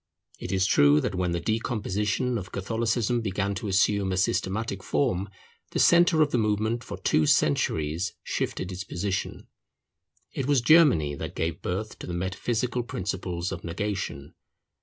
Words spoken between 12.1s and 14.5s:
metaphysical principles of negation.